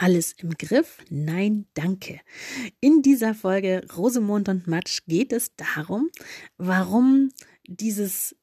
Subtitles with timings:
[0.00, 0.96] Alles im Griff?
[1.10, 2.20] Nein, danke.
[2.80, 6.08] In dieser Folge Rosemond und Matsch geht es darum,
[6.56, 7.28] warum
[7.68, 8.34] dieses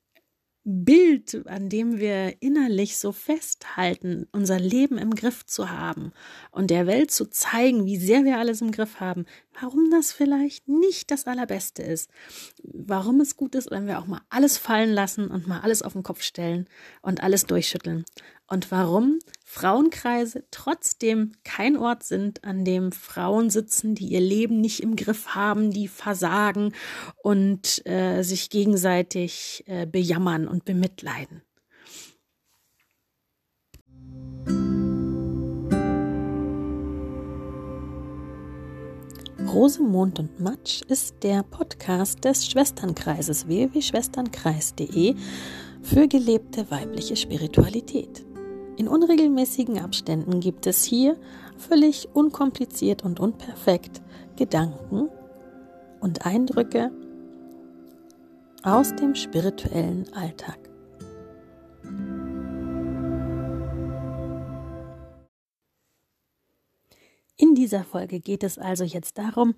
[0.63, 6.11] Bild, an dem wir innerlich so festhalten, unser Leben im Griff zu haben
[6.51, 9.25] und der Welt zu zeigen, wie sehr wir alles im Griff haben,
[9.59, 12.11] warum das vielleicht nicht das Allerbeste ist,
[12.61, 15.93] warum es gut ist, wenn wir auch mal alles fallen lassen und mal alles auf
[15.93, 16.67] den Kopf stellen
[17.01, 18.05] und alles durchschütteln
[18.47, 24.81] und warum Frauenkreise trotzdem kein Ort sind, an dem Frauen sitzen, die ihr Leben nicht
[24.81, 26.73] im Griff haben, die versagen
[27.23, 31.41] und äh, sich gegenseitig äh, bejammern und bemitleiden.
[39.57, 45.15] Rosemond und Matsch ist der Podcast des Schwesternkreises www.schwesternkreis.de
[45.81, 48.26] für gelebte weibliche Spiritualität.
[48.77, 51.17] In unregelmäßigen Abständen gibt es hier
[51.57, 54.03] völlig unkompliziert und unperfekt
[54.35, 55.09] Gedanken
[55.99, 56.91] und Eindrücke
[58.61, 60.59] aus dem spirituellen Alltag.
[67.35, 69.55] In dieser Folge geht es also jetzt darum,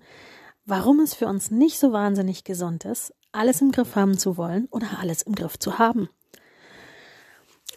[0.64, 4.66] warum es für uns nicht so wahnsinnig gesund ist, alles im Griff haben zu wollen
[4.70, 6.08] oder alles im Griff zu haben.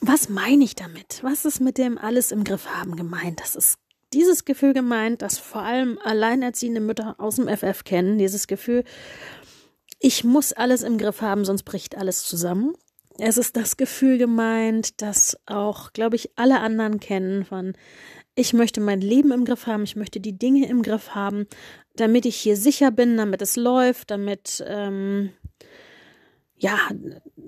[0.02, 1.20] Was meine ich damit?
[1.22, 3.40] Was ist mit dem alles im Griff haben gemeint?
[3.40, 3.80] Das ist
[4.14, 8.18] dieses Gefühl gemeint, das vor allem alleinerziehende Mütter aus dem FF kennen.
[8.18, 8.84] Dieses Gefühl,
[10.00, 12.74] ich muss alles im Griff haben, sonst bricht alles zusammen.
[13.20, 17.74] Es ist das Gefühl gemeint, das auch, glaube ich, alle anderen kennen von,
[18.36, 21.46] ich möchte mein Leben im Griff haben, ich möchte die Dinge im Griff haben,
[21.96, 25.32] damit ich hier sicher bin, damit es läuft, damit ähm,
[26.64, 26.80] ja,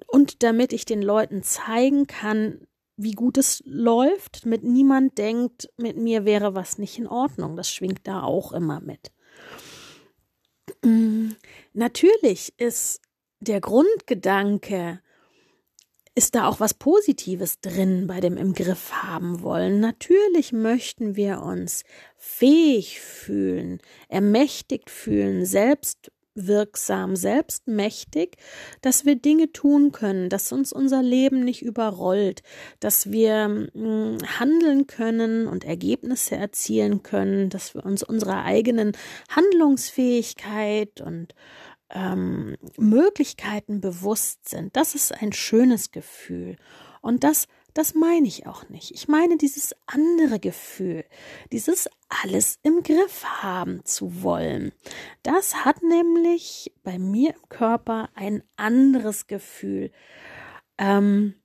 [0.07, 5.95] und damit ich den Leuten zeigen kann, wie gut es läuft, damit niemand denkt, mit
[5.95, 7.55] mir wäre was nicht in Ordnung.
[7.55, 9.13] Das schwingt da auch immer mit.
[10.83, 11.29] Mm,
[11.71, 12.99] natürlich ist
[13.39, 14.99] der Grundgedanke,
[16.13, 19.79] ist da auch was Positives drin bei dem im Griff haben wollen.
[19.79, 21.85] Natürlich möchten wir uns
[22.17, 28.37] fähig fühlen, ermächtigt fühlen, selbst wirksam, selbstmächtig,
[28.81, 32.43] dass wir Dinge tun können, dass uns unser Leben nicht überrollt,
[32.79, 38.91] dass wir mh, hm, handeln können und Ergebnisse erzielen können, dass wir uns unserer eigenen
[39.29, 41.33] Handlungsfähigkeit und
[41.89, 44.75] ähm, Möglichkeiten bewusst sind.
[44.75, 46.57] Das ist ein schönes Gefühl.
[47.01, 48.91] Und das das meine ich auch nicht.
[48.91, 51.03] Ich meine dieses andere Gefühl,
[51.51, 54.71] dieses alles im Griff haben zu wollen.
[55.23, 59.91] Das hat nämlich bei mir im Körper ein anderes Gefühl.
[60.77, 61.35] Ähm,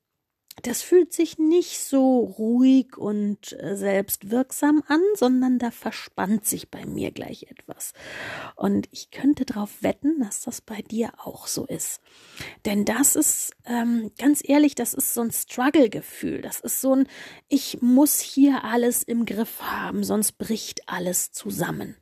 [0.63, 6.85] das fühlt sich nicht so ruhig und äh, selbstwirksam an, sondern da verspannt sich bei
[6.85, 7.93] mir gleich etwas.
[8.57, 12.01] Und ich könnte darauf wetten, dass das bei dir auch so ist.
[12.65, 16.43] Denn das ist, ähm, ganz ehrlich, das ist so ein Struggle-Gefühl.
[16.43, 17.09] Das ist so ein,
[17.49, 21.97] ich muss hier alles im Griff haben, sonst bricht alles zusammen.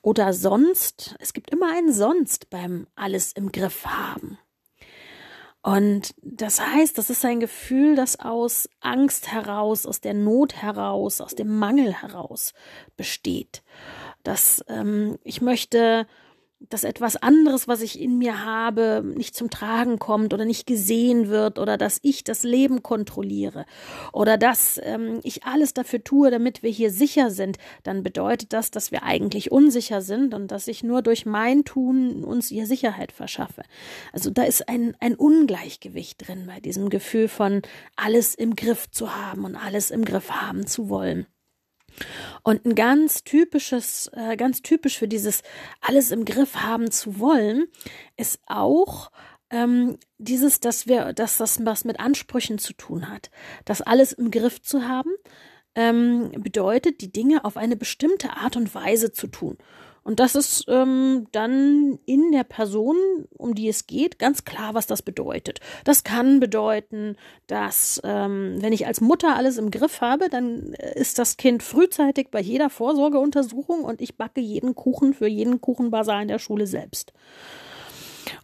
[0.00, 4.38] Oder sonst, es gibt immer ein Sonst beim alles im Griff haben.
[5.62, 11.20] Und das heißt, das ist ein Gefühl, das aus Angst heraus, aus der Not heraus,
[11.20, 12.52] aus dem Mangel heraus
[12.96, 13.62] besteht.
[14.24, 16.06] Dass ähm, ich möchte
[16.70, 21.28] dass etwas anderes, was ich in mir habe, nicht zum Tragen kommt oder nicht gesehen
[21.28, 23.64] wird oder dass ich das Leben kontrolliere
[24.12, 28.70] oder dass ähm, ich alles dafür tue, damit wir hier sicher sind, dann bedeutet das,
[28.70, 33.12] dass wir eigentlich unsicher sind und dass ich nur durch mein Tun uns hier Sicherheit
[33.12, 33.62] verschaffe.
[34.12, 37.62] Also da ist ein, ein Ungleichgewicht drin bei diesem Gefühl von
[37.96, 41.26] alles im Griff zu haben und alles im Griff haben zu wollen.
[42.42, 45.42] Und ein ganz typisches, äh, ganz typisch für dieses
[45.80, 47.66] alles im Griff haben zu wollen,
[48.16, 49.10] ist auch
[49.50, 53.30] ähm, dieses, dass wir, dass das was mit Ansprüchen zu tun hat.
[53.64, 55.10] Das alles im Griff zu haben,
[55.74, 59.58] ähm, bedeutet, die Dinge auf eine bestimmte Art und Weise zu tun.
[60.04, 62.96] Und das ist ähm, dann in der Person,
[63.36, 65.60] um die es geht, ganz klar, was das bedeutet.
[65.84, 67.16] Das kann bedeuten,
[67.46, 71.62] dass ähm, wenn ich als Mutter alles im Griff habe, dann äh, ist das Kind
[71.62, 76.66] frühzeitig bei jeder Vorsorgeuntersuchung und ich backe jeden Kuchen für jeden Kuchenbasar in der Schule
[76.66, 77.12] selbst.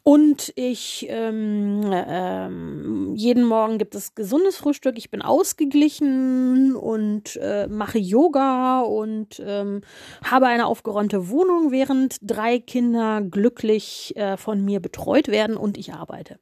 [0.08, 4.96] Und ich ähm, ähm, jeden Morgen gibt es gesundes Frühstück.
[4.96, 9.82] Ich bin ausgeglichen und äh, mache Yoga und ähm,
[10.25, 15.93] habe eine aufgeräumte Wohnung, während drei Kinder glücklich äh, von mir betreut werden und ich
[15.93, 16.38] arbeite.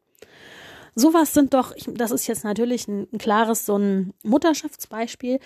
[0.94, 5.40] Sowas sind doch, ich, das ist jetzt natürlich ein, ein klares so ein Mutterschaftsbeispiel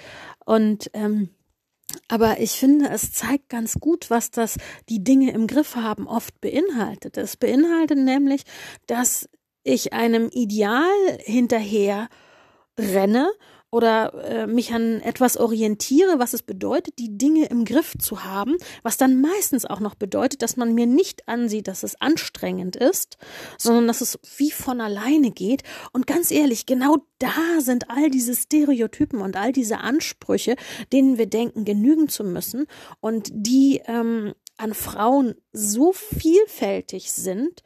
[0.45, 1.31] und ähm,
[2.09, 4.57] Aber ich finde, es zeigt ganz gut, was das
[4.89, 7.17] die Dinge im Griff haben oft beinhaltet.
[7.17, 8.43] Es beinhaltet nämlich,
[8.87, 9.29] dass
[9.63, 10.89] ich einem Ideal
[11.21, 12.09] hinterher
[12.79, 13.31] renne
[13.71, 18.57] oder äh, mich an etwas orientiere, was es bedeutet, die Dinge im Griff zu haben,
[18.83, 23.17] was dann meistens auch noch bedeutet, dass man mir nicht ansieht, dass es anstrengend ist,
[23.59, 25.63] sondern dass es wie von alleine geht.
[25.93, 30.57] Und ganz ehrlich, genau da sind all diese Stereotypen und all diese Ansprüche,
[30.93, 32.67] denen wir denken, genügen zu müssen
[33.01, 37.63] und die ähm, an Frauen so vielfältig sind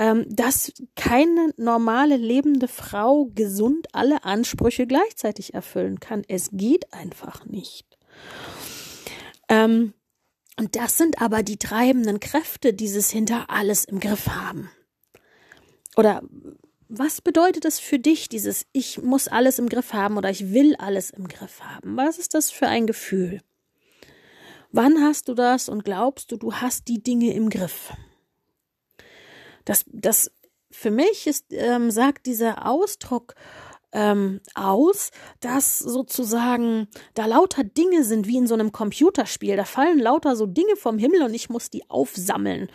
[0.00, 6.22] ähm, dass keine normale lebende Frau gesund alle Ansprüche gleichzeitig erfüllen kann.
[6.26, 7.98] Es geht einfach nicht.
[9.50, 9.92] Ähm,
[10.58, 14.70] und das sind aber die treibenden Kräfte, dieses hinter alles im Griff haben.
[15.98, 16.22] Oder
[16.88, 20.76] was bedeutet das für dich, dieses Ich muss alles im Griff haben oder ich will
[20.76, 21.98] alles im Griff haben?
[21.98, 23.42] Was ist das für ein Gefühl?
[24.72, 27.92] Wann hast du das und glaubst du, du hast die Dinge im Griff?
[29.64, 30.30] Das, das
[30.70, 33.34] für mich ist, ähm, sagt dieser Ausdruck
[33.92, 35.10] ähm, aus,
[35.40, 39.56] dass sozusagen da lauter Dinge sind wie in so einem Computerspiel.
[39.56, 42.70] Da fallen lauter so Dinge vom Himmel und ich muss die aufsammeln.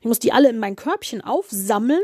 [0.00, 2.02] Ich muss die alle in mein Körbchen aufsammeln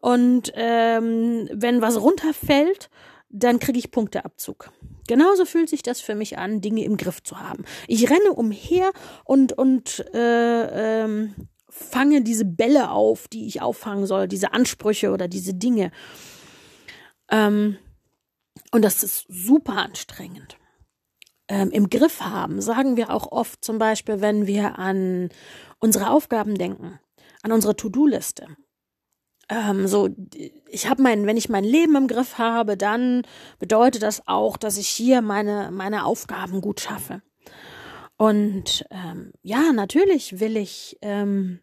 [0.00, 2.88] und ähm, wenn was runterfällt,
[3.30, 4.70] dann kriege ich Punkteabzug.
[5.08, 7.64] Genauso fühlt sich das für mich an, Dinge im Griff zu haben.
[7.88, 8.90] Ich renne umher
[9.24, 11.34] und und äh, ähm,
[11.74, 15.90] fange diese Bälle auf, die ich auffangen soll, diese Ansprüche oder diese Dinge.
[17.30, 17.78] Ähm,
[18.70, 20.56] und das ist super anstrengend.
[21.48, 25.30] Ähm, Im Griff haben sagen wir auch oft zum Beispiel, wenn wir an
[25.80, 27.00] unsere Aufgaben denken,
[27.42, 28.46] an unsere To-Do-Liste.
[29.48, 30.08] Ähm, so,
[30.70, 33.22] ich habe mein, wenn ich mein Leben im Griff habe, dann
[33.58, 37.20] bedeutet das auch, dass ich hier meine meine Aufgaben gut schaffe.
[38.16, 41.60] Und ähm, ja, natürlich will ich ähm,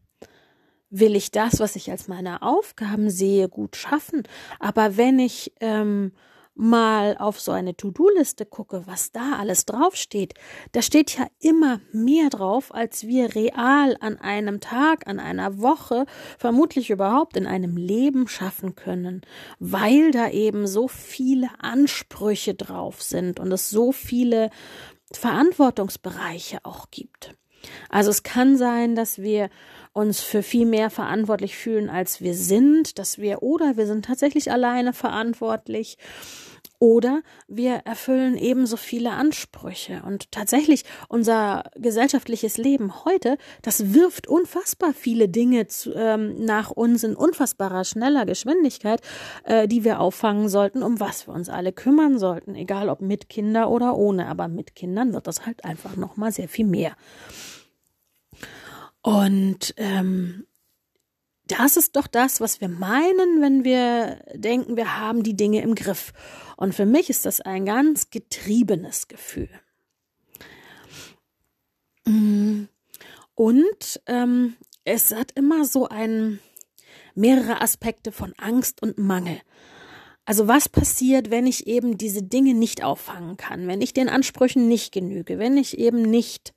[0.92, 4.24] will ich das, was ich als meine Aufgaben sehe, gut schaffen.
[4.60, 6.12] Aber wenn ich ähm,
[6.54, 10.34] mal auf so eine To-Do-Liste gucke, was da alles draufsteht,
[10.74, 16.06] da steht ja immer mehr drauf, als wir real an einem Tag, an einer Woche,
[16.38, 19.22] vermutlich überhaupt in einem Leben schaffen können,
[19.60, 24.50] weil da eben so viele Ansprüche drauf sind und es so viele
[25.14, 27.34] Verantwortungsbereiche auch gibt.
[27.90, 29.50] Also es kann sein, dass wir
[29.94, 34.52] uns für viel mehr verantwortlich fühlen, als wir sind, dass wir oder wir sind tatsächlich
[34.52, 35.98] alleine verantwortlich
[36.82, 40.02] oder wir erfüllen ebenso viele Ansprüche.
[40.04, 47.04] Und tatsächlich unser gesellschaftliches Leben heute, das wirft unfassbar viele Dinge zu, ähm, nach uns
[47.04, 49.02] in unfassbarer schneller Geschwindigkeit,
[49.44, 53.30] äh, die wir auffangen sollten, um was wir uns alle kümmern sollten, egal ob mit
[53.30, 54.28] Kinder oder ohne.
[54.28, 56.96] Aber mit Kindern wird das halt einfach noch mal sehr viel mehr.
[59.02, 60.46] Und ähm,
[61.48, 65.76] das ist doch das, was wir meinen, wenn wir denken, wir haben die Dinge im
[65.76, 66.14] Griff.
[66.56, 69.50] Und für mich ist das ein ganz getriebenes Gefühl.
[72.06, 72.64] Mm.
[73.36, 76.40] Und ähm, es hat immer so ein
[77.16, 79.42] mehrere Aspekte von Angst und Mangel.
[80.26, 84.68] Also was passiert, wenn ich eben diese Dinge nicht auffangen kann, wenn ich den Ansprüchen
[84.68, 86.54] nicht genüge, wenn ich eben nicht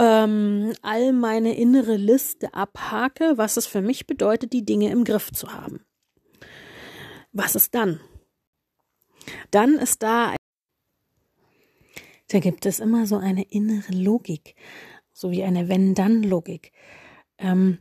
[0.00, 5.30] ähm, all meine innere Liste abhake, was es für mich bedeutet, die Dinge im Griff
[5.30, 5.84] zu haben.
[7.32, 8.00] Was ist dann?
[9.50, 10.34] Dann ist da,
[12.28, 14.54] da gibt es immer so eine innere Logik,
[15.12, 16.72] so wie eine Wenn-Dann-Logik.
[17.36, 17.78] Ähm,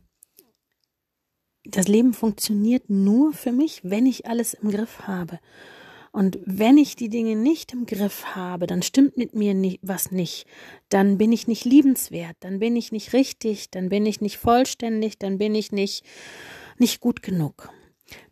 [1.63, 5.39] das Leben funktioniert nur für mich, wenn ich alles im Griff habe.
[6.11, 10.11] Und wenn ich die Dinge nicht im Griff habe, dann stimmt mit mir nicht, was
[10.11, 10.47] nicht.
[10.89, 15.19] Dann bin ich nicht liebenswert, dann bin ich nicht richtig, dann bin ich nicht vollständig,
[15.19, 16.03] dann bin ich nicht,
[16.77, 17.69] nicht gut genug.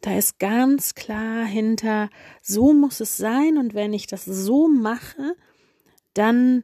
[0.02, 2.10] Da ist ganz klar hinter,
[2.42, 5.36] so muss es sein und wenn ich das so mache,
[6.14, 6.64] dann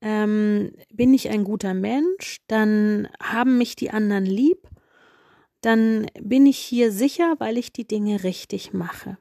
[0.00, 4.68] ähm, bin ich ein guter Mensch, dann haben mich die anderen lieb,
[5.60, 9.18] dann bin ich hier sicher, weil ich die Dinge richtig mache.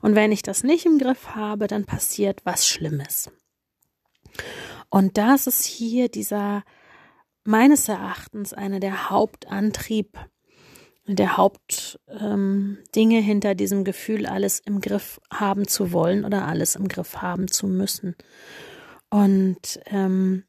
[0.00, 3.30] Und wenn ich das nicht im Griff habe, dann passiert was Schlimmes.
[4.90, 6.64] Und das ist hier dieser,
[7.44, 10.18] meines Erachtens, einer der Hauptantrieb,
[11.06, 16.86] der Hauptdinge ähm, hinter diesem Gefühl, alles im Griff haben zu wollen oder alles im
[16.86, 18.14] Griff haben zu müssen.
[19.08, 20.44] Und ähm,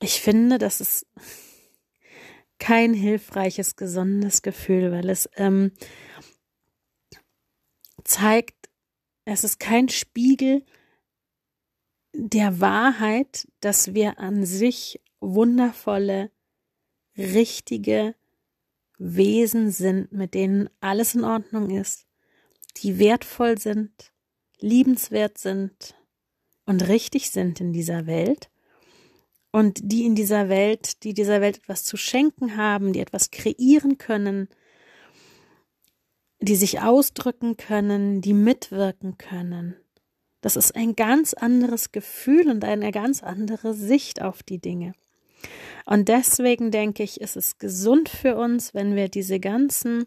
[0.00, 1.06] ich finde, das ist
[2.58, 5.72] kein hilfreiches, gesundes Gefühl, weil es ähm,
[8.08, 8.68] zeigt,
[9.24, 10.64] es ist kein Spiegel
[12.12, 16.30] der Wahrheit, dass wir an sich wundervolle,
[17.16, 18.14] richtige
[18.96, 22.06] Wesen sind, mit denen alles in Ordnung ist,
[22.78, 24.12] die wertvoll sind,
[24.60, 25.94] liebenswert sind
[26.64, 28.50] und richtig sind in dieser Welt.
[29.50, 33.98] Und die in dieser Welt, die dieser Welt etwas zu schenken haben, die etwas kreieren
[33.98, 34.48] können,
[36.40, 39.76] die sich ausdrücken können, die mitwirken können.
[40.40, 44.92] Das ist ein ganz anderes Gefühl und eine ganz andere Sicht auf die Dinge.
[45.84, 50.06] Und deswegen denke ich, ist es gesund für uns, wenn wir diese ganzen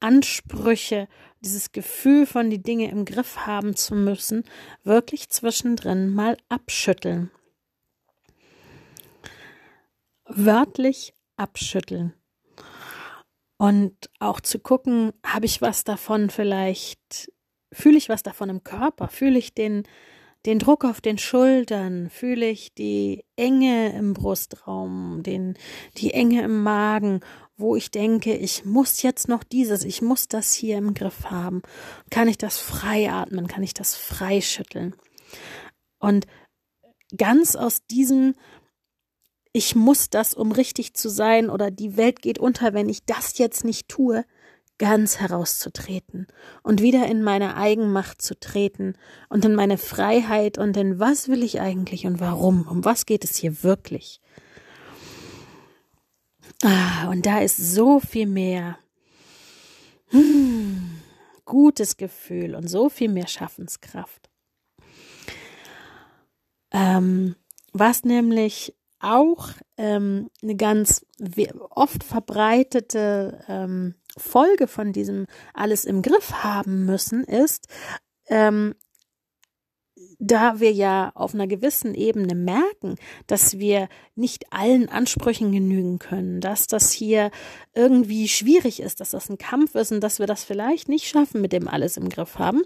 [0.00, 1.08] Ansprüche,
[1.40, 4.44] dieses Gefühl von die Dinge im Griff haben zu müssen,
[4.82, 7.30] wirklich zwischendrin mal abschütteln.
[10.26, 12.14] Wörtlich abschütteln.
[13.64, 17.30] Und auch zu gucken, habe ich was davon vielleicht
[17.74, 19.08] Fühle ich was davon im Körper?
[19.08, 19.82] Fühle ich den,
[20.46, 22.08] den Druck auf den Schultern?
[22.08, 25.58] Fühle ich die Enge im Brustraum, den,
[25.96, 27.20] die Enge im Magen,
[27.56, 31.62] wo ich denke, ich muss jetzt noch dieses, ich muss das hier im Griff haben?
[32.10, 33.48] Kann ich das frei atmen?
[33.48, 34.94] Kann ich das frei schütteln?
[35.98, 36.26] Und
[37.16, 38.34] ganz aus diesem,
[39.56, 43.38] ich muss das, um richtig zu sein, oder die Welt geht unter, wenn ich das
[43.38, 44.24] jetzt nicht tue,
[44.78, 46.26] ganz herauszutreten
[46.64, 48.96] und wieder in meine Eigenmacht zu treten
[49.28, 53.22] und in meine Freiheit und in was will ich eigentlich und warum, um was geht
[53.22, 54.20] es hier wirklich.
[56.64, 58.76] Ah, und da ist so viel mehr
[60.08, 61.00] hm,
[61.44, 64.28] gutes Gefühl und so viel mehr Schaffenskraft.
[66.72, 67.36] Ähm,
[67.72, 71.04] was nämlich auch ähm, eine ganz
[71.70, 77.66] oft verbreitete ähm, Folge von diesem alles im Griff haben müssen ist,
[78.28, 78.74] ähm,
[80.18, 82.96] da wir ja auf einer gewissen Ebene merken,
[83.26, 87.30] dass wir nicht allen Ansprüchen genügen können, dass das hier
[87.74, 91.40] irgendwie schwierig ist, dass das ein Kampf ist und dass wir das vielleicht nicht schaffen
[91.40, 92.62] mit dem alles im Griff haben,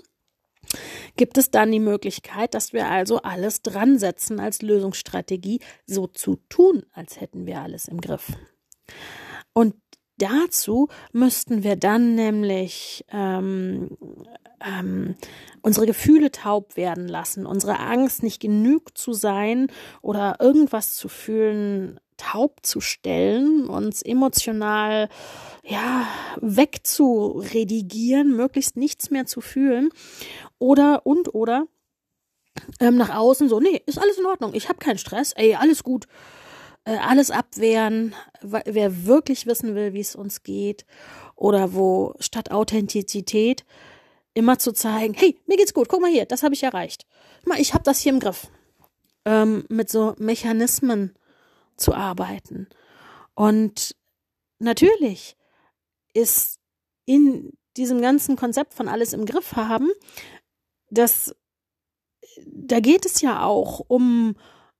[1.16, 6.36] gibt es dann die Möglichkeit, dass wir also alles dran setzen als Lösungsstrategie, so zu
[6.48, 8.32] tun, als hätten wir alles im Griff.
[9.52, 9.74] Und
[10.18, 13.96] dazu müssten wir dann nämlich ähm,
[14.64, 15.16] ähm,
[15.62, 19.68] unsere Gefühle taub werden lassen, unsere Angst nicht genug zu sein
[20.02, 25.08] oder irgendwas zu fühlen, taub zu stellen, uns emotional
[25.64, 26.06] ja
[26.40, 29.88] wegzuredigieren, möglichst nichts mehr zu fühlen
[30.58, 31.66] oder und oder
[32.80, 35.82] ähm, nach außen so, nee, ist alles in Ordnung, ich habe keinen Stress, ey, alles
[35.82, 36.06] gut,
[36.84, 40.84] äh, alles abwehren, wer wirklich wissen will, wie es uns geht
[41.36, 43.64] oder wo statt Authentizität
[44.34, 47.06] immer zu zeigen, hey, mir geht's gut, guck mal hier, das habe ich erreicht.
[47.56, 48.48] Ich habe das hier im Griff.
[49.24, 51.14] Ähm, mit so Mechanismen
[51.78, 52.68] zu arbeiten.
[53.34, 53.96] Und
[54.58, 55.36] natürlich
[56.12, 56.58] ist
[57.06, 59.88] in diesem ganzen Konzept von alles im Griff haben,
[60.90, 61.34] dass
[62.46, 64.36] da geht es ja auch um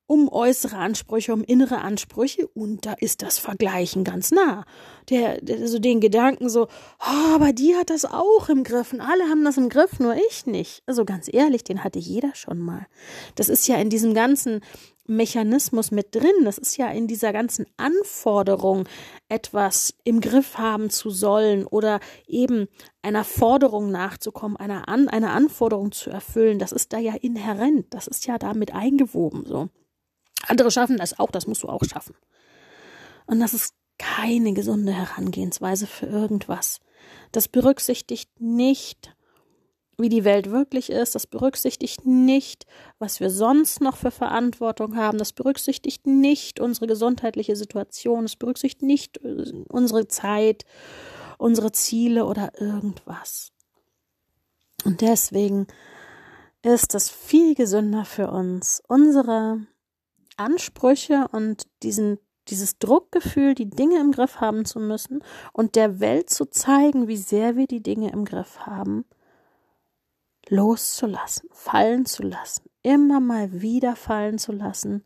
[0.09, 4.65] um äußere Ansprüche, um innere Ansprüche und da ist das Vergleichen ganz nah.
[5.11, 6.65] Der, der so den Gedanken so,
[6.99, 10.17] oh, aber die hat das auch im Griff und alle haben das im Griff, nur
[10.31, 10.83] ich nicht.
[10.87, 12.87] Also ganz ehrlich, den hatte jeder schon mal.
[13.35, 14.63] Das ist ja in diesem ganzen
[15.07, 16.45] Mechanismus mit drin.
[16.45, 18.89] Das ist ja in dieser ganzen Anforderung,
[19.29, 22.67] etwas im Griff haben zu sollen oder eben
[23.03, 26.59] einer Forderung nachzukommen, einer, An einer Anforderung zu erfüllen.
[26.59, 27.87] Das ist da ja inhärent.
[27.91, 29.69] Das ist ja damit eingewoben, so.
[30.47, 32.15] Andere schaffen das auch, das musst du auch schaffen.
[33.27, 36.81] Und das ist keine gesunde Herangehensweise für irgendwas.
[37.33, 39.15] Das berücksichtigt nicht,
[39.99, 41.15] wie die Welt wirklich ist.
[41.15, 42.67] Das berücksichtigt nicht,
[42.99, 45.19] was wir sonst noch für Verantwortung haben.
[45.19, 48.23] Das berücksichtigt nicht unsere gesundheitliche Situation.
[48.23, 50.65] Das berücksichtigt nicht äh, unsere Zeit,
[51.37, 53.53] unsere Ziele oder irgendwas.
[54.85, 55.67] Und deswegen
[56.63, 59.67] ist es viel gesünder für uns, unsere
[60.39, 62.19] Ansprüche und diesen
[62.49, 67.17] dieses Druckgefühl, die Dinge im Griff haben zu müssen und der Welt zu zeigen, wie
[67.17, 69.05] sehr wir die Dinge im Griff haben,
[70.49, 75.05] loszulassen, fallen zu lassen, immer mal wieder fallen zu lassen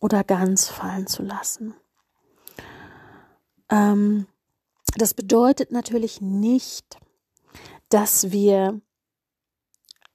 [0.00, 1.74] oder ganz fallen zu lassen.
[3.68, 4.26] Ähm,
[4.96, 6.98] das bedeutet natürlich nicht,
[7.90, 8.80] dass wir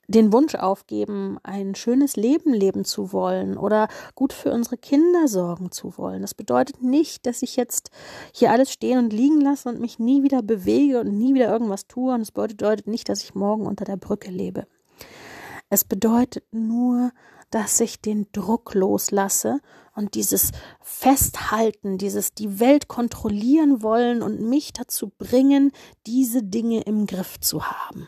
[0.07, 5.71] den Wunsch aufgeben, ein schönes Leben leben zu wollen oder gut für unsere Kinder sorgen
[5.71, 6.21] zu wollen.
[6.21, 7.89] Das bedeutet nicht, dass ich jetzt
[8.33, 11.87] hier alles stehen und liegen lasse und mich nie wieder bewege und nie wieder irgendwas
[11.87, 12.13] tue.
[12.13, 14.67] Und es bedeutet nicht, dass ich morgen unter der Brücke lebe.
[15.69, 17.11] Es bedeutet nur,
[17.49, 19.59] dass ich den Druck loslasse
[19.95, 25.71] und dieses Festhalten, dieses die Welt kontrollieren wollen und mich dazu bringen,
[26.05, 28.07] diese Dinge im Griff zu haben.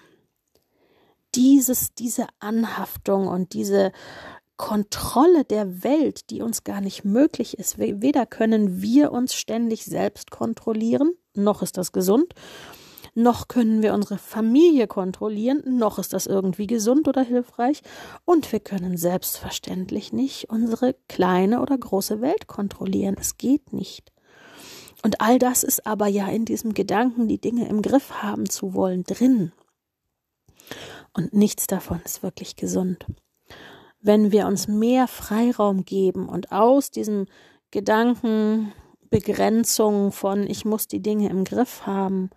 [1.38, 3.94] Dieses, diese Anhaftung und diese
[4.58, 7.78] Kontrolle der Welt, die uns gar nicht möglich ist.
[7.78, 12.34] Weder können wir uns ständig selbst kontrollieren, noch ist das gesund,
[13.14, 17.82] noch können wir unsere Familie kontrollieren, noch ist das irgendwie gesund oder hilfreich,
[18.26, 23.16] und wir können selbstverständlich nicht unsere kleine oder große Welt kontrollieren.
[23.20, 24.12] Es geht nicht.
[25.04, 28.74] Und all das ist aber ja in diesem Gedanken, die Dinge im Griff haben zu
[28.74, 29.52] wollen, drin.
[31.18, 33.08] Und nichts davon ist wirklich gesund.
[34.00, 37.26] Wenn wir uns mehr Freiraum geben und aus diesem
[37.72, 38.72] Gedanken
[39.10, 42.30] Begrenzung von ich muss die Dinge im Griff haben,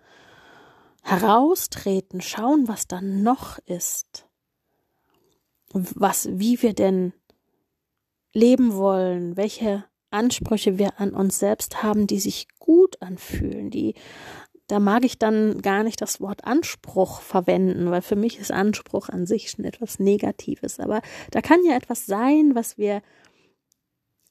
[1.03, 4.27] heraustreten, schauen, was dann noch ist,
[5.73, 7.13] was, wie wir denn
[8.33, 13.93] leben wollen, welche Ansprüche wir an uns selbst haben, die sich gut anfühlen, die
[14.71, 19.09] da mag ich dann gar nicht das Wort Anspruch verwenden, weil für mich ist Anspruch
[19.09, 20.79] an sich schon etwas Negatives.
[20.79, 23.01] Aber da kann ja etwas sein, was wir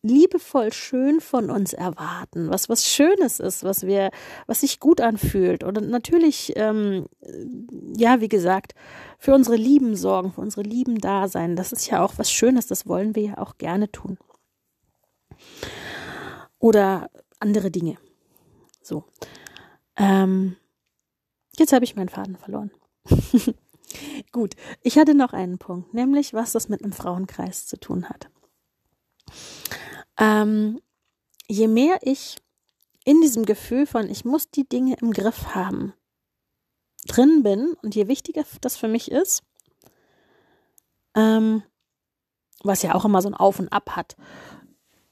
[0.00, 4.10] liebevoll schön von uns erwarten, was was Schönes ist, was wir,
[4.46, 7.04] was sich gut anfühlt und natürlich, ähm,
[7.94, 8.74] ja, wie gesagt,
[9.18, 11.54] für unsere Lieben sorgen, für unsere Lieben da sein.
[11.54, 14.16] Das ist ja auch was Schönes, das wollen wir ja auch gerne tun.
[16.58, 17.98] Oder andere Dinge.
[18.80, 19.04] So.
[20.00, 20.56] Ähm,
[21.58, 22.70] jetzt habe ich meinen Faden verloren.
[24.32, 28.30] Gut, ich hatte noch einen Punkt, nämlich was das mit einem Frauenkreis zu tun hat.
[30.16, 30.80] Ähm,
[31.48, 32.38] je mehr ich
[33.04, 35.92] in diesem Gefühl von, ich muss die Dinge im Griff haben,
[37.06, 39.42] drin bin und je wichtiger das für mich ist,
[41.14, 41.62] ähm,
[42.62, 44.16] was ja auch immer so ein Auf und Ab hat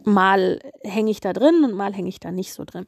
[0.05, 2.87] mal hänge ich da drin und mal hänge ich da nicht so drin.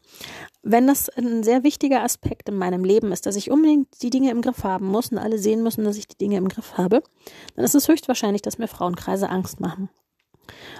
[0.62, 4.30] Wenn das ein sehr wichtiger Aspekt in meinem Leben ist, dass ich unbedingt die Dinge
[4.30, 7.02] im Griff haben muss und alle sehen müssen, dass ich die Dinge im Griff habe,
[7.56, 9.90] dann ist es höchstwahrscheinlich, dass mir Frauenkreise Angst machen.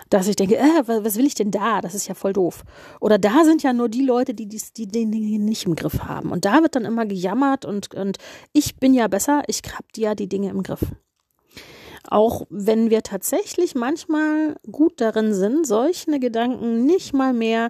[0.08, 1.80] Dass ich denke, äh, was will ich denn da?
[1.80, 2.64] Das ist ja voll doof.
[3.00, 6.32] Oder da sind ja nur die Leute, die die, die Dinge nicht im Griff haben.
[6.32, 8.18] Und da wird dann immer gejammert und, und
[8.52, 10.80] ich bin ja besser, ich hab ja die Dinge im Griff.
[12.08, 17.68] Auch wenn wir tatsächlich manchmal gut darin sind, solche Gedanken nicht mal mehr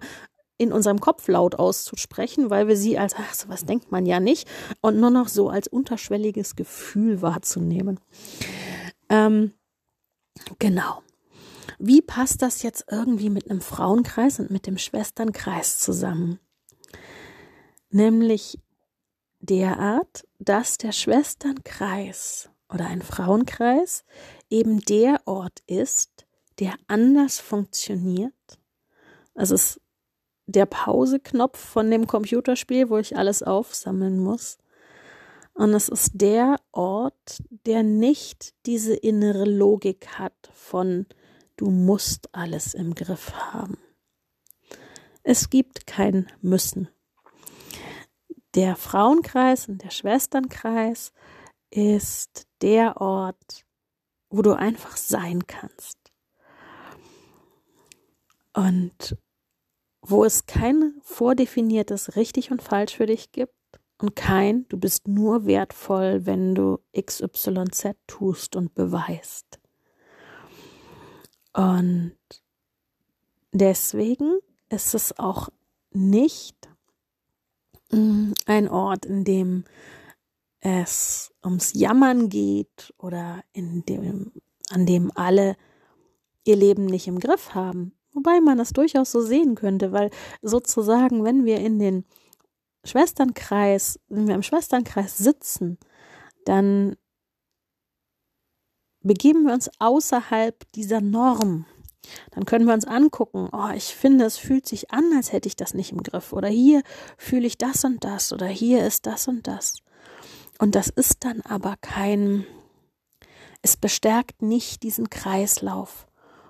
[0.61, 4.47] in unserem Kopf laut auszusprechen, weil wir sie als, ach, sowas denkt man ja nicht,
[4.83, 7.99] und nur noch so als unterschwelliges Gefühl wahrzunehmen.
[9.09, 9.53] Ähm,
[10.59, 11.03] genau.
[11.79, 16.38] Wie passt das jetzt irgendwie mit einem Frauenkreis und mit dem Schwesternkreis zusammen?
[17.88, 18.59] Nämlich
[19.40, 24.05] derart, dass der Schwesternkreis oder ein Frauenkreis
[24.49, 26.27] eben der Ort ist,
[26.59, 28.33] der anders funktioniert.
[29.35, 29.81] Also es ist
[30.47, 34.59] der Pauseknopf von dem Computerspiel, wo ich alles aufsammeln muss.
[35.55, 41.07] Und es ist der Ort, der nicht diese innere Logik hat von
[41.57, 43.79] du musst alles im Griff haben.
[45.23, 46.89] Es gibt kein Müssen.
[48.55, 51.13] Der Frauenkreis und der Schwesternkreis
[51.71, 53.64] ist der Ort,
[54.29, 55.99] wo du einfach sein kannst.
[58.55, 59.16] Und
[60.03, 63.55] wo es kein vordefiniertes richtig und falsch für dich gibt
[64.01, 69.61] und kein, du bist nur wertvoll, wenn du XYZ tust und beweist.
[71.53, 72.16] Und
[73.53, 75.49] deswegen ist es auch
[75.92, 76.68] nicht
[77.90, 79.64] mm, ein Ort, in dem
[80.61, 84.33] es ums Jammern geht oder in dem,
[84.70, 85.57] an dem alle
[86.44, 87.92] ihr Leben nicht im Griff haben.
[88.12, 90.11] Wobei man das durchaus so sehen könnte, weil
[90.42, 92.05] sozusagen, wenn wir in den
[92.85, 95.79] Schwesternkreis, wenn wir im Schwesternkreis sitzen,
[96.44, 96.96] dann
[99.03, 101.66] begeben wir uns außerhalb dieser Norm.
[102.33, 105.57] Dann können wir uns angucken, oh, ich finde, es fühlt sich an, als hätte ich
[105.57, 106.33] das nicht im Griff.
[106.33, 106.83] Oder hier
[107.16, 108.33] fühle ich das und das.
[108.33, 109.83] Oder hier ist das und das.
[110.61, 112.44] Und das ist dann aber kein,
[113.62, 116.07] es bestärkt nicht diesen Kreislauf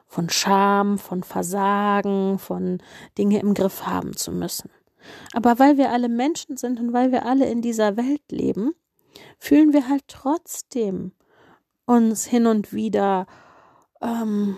[0.09, 2.83] von Scham, von Versagen, von
[3.17, 4.69] Dinge im Griff haben zu müssen.
[5.33, 8.73] Aber weil wir alle Menschen sind und weil wir alle in dieser Welt leben,
[9.39, 11.13] fühlen wir halt trotzdem
[11.87, 13.29] uns hin und wieder
[14.01, 14.57] ähm,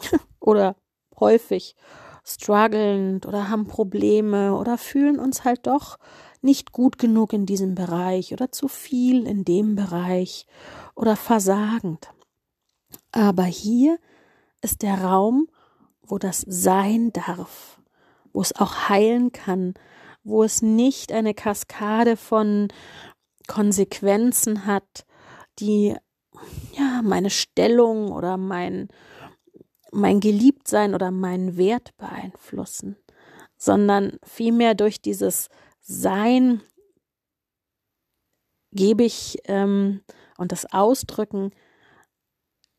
[0.40, 0.74] oder
[1.20, 1.76] häufig
[2.24, 5.98] strugglend oder haben Probleme oder fühlen uns halt doch
[6.42, 10.46] nicht gut genug in diesem Bereich oder zu viel in dem Bereich
[10.94, 12.12] oder versagend.
[13.12, 13.98] Aber hier
[14.60, 15.48] ist der Raum,
[16.02, 17.80] wo das sein darf,
[18.32, 19.74] wo es auch heilen kann,
[20.24, 22.68] wo es nicht eine Kaskade von
[23.46, 25.04] Konsequenzen hat,
[25.58, 25.96] die
[26.76, 28.88] ja meine Stellung oder mein
[29.92, 32.96] mein Geliebtsein oder meinen Wert beeinflussen,
[33.58, 35.48] sondern vielmehr durch dieses
[35.82, 36.62] Sein
[38.72, 40.00] gebe ich ähm,
[40.38, 41.50] und das Ausdrücken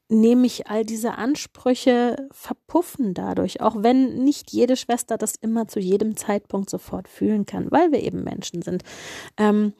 [0.09, 5.79] nehme ich all diese Ansprüche verpuffen dadurch, auch wenn nicht jede Schwester das immer zu
[5.79, 8.83] jedem Zeitpunkt sofort fühlen kann, weil wir eben Menschen sind,
[9.37, 9.73] ähm,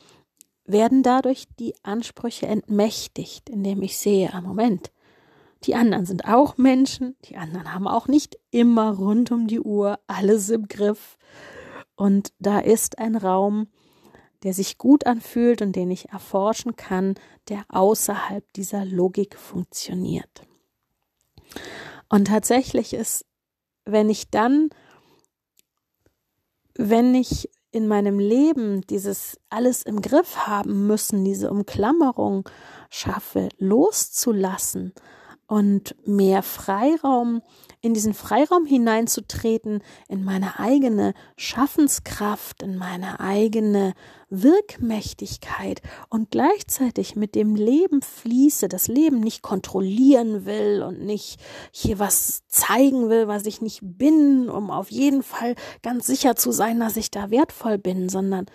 [0.65, 4.91] werden dadurch die Ansprüche entmächtigt, indem ich sehe, ah Moment,
[5.65, 9.99] die anderen sind auch Menschen, die anderen haben auch nicht immer rund um die Uhr
[10.07, 11.17] alles im Griff.
[11.95, 13.67] Und da ist ein Raum,
[14.43, 17.15] der sich gut anfühlt und den ich erforschen kann,
[17.49, 20.43] der außerhalb dieser Logik funktioniert.
[22.09, 23.25] Und tatsächlich ist,
[23.85, 24.69] wenn ich dann,
[26.75, 32.47] wenn ich in meinem Leben dieses alles im Griff haben müssen, diese Umklammerung
[32.89, 34.93] schaffe, loszulassen
[35.47, 37.41] und mehr Freiraum,
[37.83, 43.93] in diesen Freiraum hineinzutreten, in meine eigene Schaffenskraft, in meine eigene
[44.29, 51.41] Wirkmächtigkeit und gleichzeitig mit dem Leben fließe, das Leben nicht kontrollieren will und nicht
[51.71, 56.53] hier was zeigen will, was ich nicht bin, um auf jeden Fall ganz sicher zu
[56.53, 58.45] sein, dass ich da wertvoll bin, sondern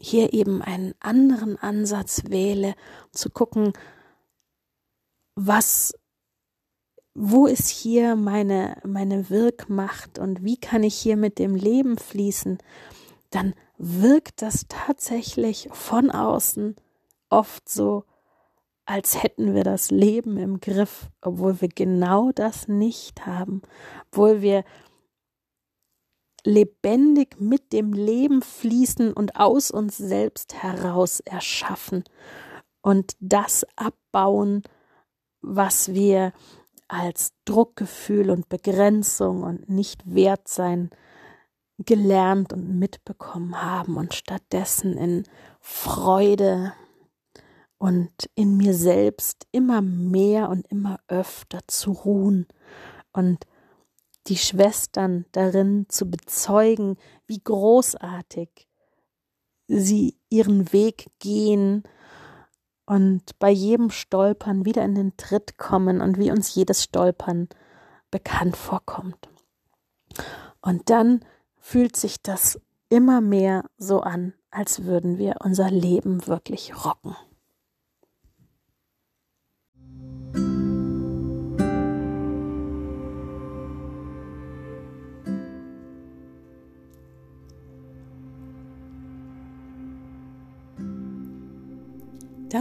[0.00, 2.74] hier eben einen anderen Ansatz wähle,
[3.12, 3.74] zu gucken,
[5.34, 5.92] was
[7.18, 12.58] wo ist hier meine, meine Wirkmacht und wie kann ich hier mit dem Leben fließen,
[13.30, 16.76] dann wirkt das tatsächlich von außen
[17.30, 18.04] oft so,
[18.84, 23.62] als hätten wir das Leben im Griff, obwohl wir genau das nicht haben,
[24.10, 24.62] obwohl wir
[26.44, 32.04] lebendig mit dem Leben fließen und aus uns selbst heraus erschaffen
[32.82, 34.64] und das abbauen,
[35.40, 36.34] was wir
[36.88, 40.48] als Druckgefühl und Begrenzung und nicht wert
[41.78, 45.24] gelernt und mitbekommen haben und stattdessen in
[45.60, 46.72] Freude
[47.78, 52.46] und in mir selbst immer mehr und immer öfter zu ruhen
[53.12, 53.46] und
[54.28, 56.96] die Schwestern darin zu bezeugen,
[57.26, 58.68] wie großartig
[59.68, 61.82] sie ihren Weg gehen
[62.86, 67.48] und bei jedem Stolpern wieder in den Tritt kommen und wie uns jedes Stolpern
[68.10, 69.28] bekannt vorkommt.
[70.62, 71.20] Und dann
[71.58, 77.16] fühlt sich das immer mehr so an, als würden wir unser Leben wirklich rocken.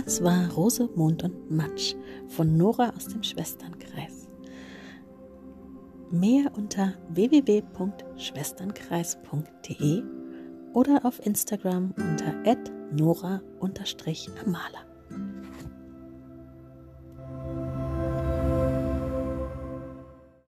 [0.04, 1.96] Das war Rose, Mond und Matsch
[2.28, 4.28] von Nora aus dem Schwesternkreis.
[6.12, 10.04] Mehr unter www.schwesternkreis.de
[10.74, 12.34] oder auf Instagram unter
[12.92, 13.40] nora-amala.